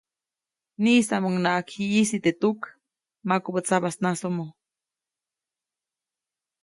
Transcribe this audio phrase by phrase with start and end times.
[0.81, 2.59] Niʼisamuŋnaʼak ji ʼyisi teʼ tuk
[3.27, 4.45] makubä tsabasnasomo.